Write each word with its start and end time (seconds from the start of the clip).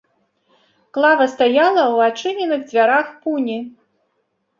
Клава 0.97 1.27
стаяла 1.33 1.81
ў 1.81 1.97
адчыненых 2.13 2.61
дзвярах 2.71 3.13
пуні. 3.27 3.59